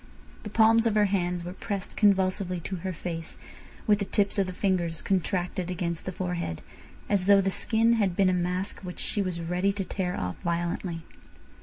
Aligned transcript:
The 0.41 0.49
palms 0.49 0.87
of 0.87 0.95
her 0.95 1.05
hands 1.05 1.43
were 1.43 1.53
pressed 1.53 1.95
convulsively 1.95 2.59
to 2.61 2.77
her 2.77 2.91
face, 2.91 3.37
with 3.85 3.99
the 3.99 4.05
tips 4.05 4.39
of 4.39 4.47
the 4.47 4.51
fingers 4.51 4.99
contracted 4.99 5.69
against 5.69 6.05
the 6.05 6.11
forehead, 6.11 6.63
as 7.07 7.27
though 7.27 7.39
the 7.39 7.51
skin 7.51 7.93
had 7.93 8.15
been 8.15 8.25
a 8.27 8.33
mask 8.33 8.79
which 8.79 8.99
she 8.99 9.21
was 9.21 9.41
ready 9.41 9.71
to 9.73 9.85
tear 9.85 10.19
off 10.19 10.37
violently. 10.43 11.03